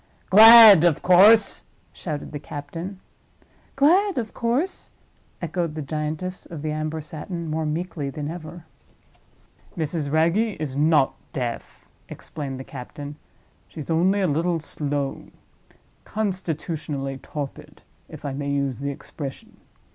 [0.31, 2.99] "Glad, of course!" shouted the captain.
[3.75, 4.89] "Glad, of course,"
[5.43, 8.65] echoed the giantess of the amber satin, more meekly than ever.
[9.77, 10.11] "Mrs.
[10.11, 13.15] Wragge is not deaf," explained the captain.
[13.67, 15.27] "She's only a little slow.
[16.03, 19.57] Constitutionally torpid—if I may use the expression.